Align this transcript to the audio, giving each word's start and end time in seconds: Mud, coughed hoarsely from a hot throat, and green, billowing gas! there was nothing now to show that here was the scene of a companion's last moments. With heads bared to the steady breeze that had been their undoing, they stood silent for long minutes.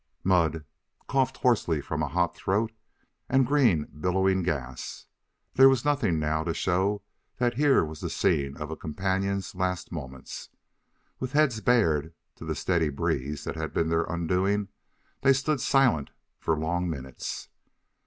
Mud, 0.23 0.65
coughed 1.07 1.37
hoarsely 1.37 1.79
from 1.79 2.01
a 2.01 2.07
hot 2.07 2.35
throat, 2.35 2.71
and 3.29 3.45
green, 3.45 3.83
billowing 3.99 4.41
gas! 4.41 5.05
there 5.53 5.69
was 5.69 5.85
nothing 5.85 6.17
now 6.17 6.43
to 6.43 6.55
show 6.55 7.03
that 7.37 7.53
here 7.53 7.85
was 7.85 8.01
the 8.01 8.09
scene 8.09 8.57
of 8.57 8.71
a 8.71 8.75
companion's 8.75 9.53
last 9.53 9.91
moments. 9.91 10.49
With 11.19 11.33
heads 11.33 11.61
bared 11.61 12.15
to 12.37 12.45
the 12.45 12.55
steady 12.55 12.89
breeze 12.89 13.43
that 13.43 13.55
had 13.55 13.75
been 13.75 13.89
their 13.89 14.05
undoing, 14.05 14.69
they 15.21 15.33
stood 15.33 15.61
silent 15.61 16.09
for 16.39 16.57
long 16.57 16.89
minutes. 16.89 17.49